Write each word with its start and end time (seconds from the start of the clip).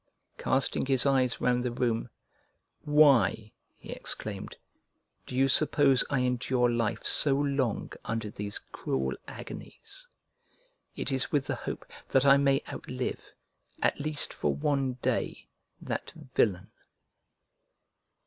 Casting 0.39 0.87
his 0.87 1.05
eyes 1.05 1.39
round 1.39 1.63
the 1.63 1.69
room, 1.71 2.09
"Why," 2.85 3.51
he 3.75 3.91
exclaimed, 3.91 4.57
"do 5.27 5.35
you 5.35 5.47
suppose 5.47 6.03
I 6.09 6.21
endure 6.21 6.71
life 6.71 7.05
so 7.05 7.35
long 7.35 7.91
under 8.03 8.31
these 8.31 8.57
cruel 8.57 9.15
agonies? 9.27 10.07
It 10.95 11.11
is 11.11 11.31
with 11.31 11.45
the 11.45 11.53
hope 11.53 11.85
that 12.09 12.25
I 12.25 12.37
may 12.37 12.63
outlive, 12.67 13.23
at 13.83 13.99
least 13.99 14.33
for 14.33 14.55
one 14.55 14.93
day, 15.03 15.45
that 15.79 16.11
villain." 16.33 16.71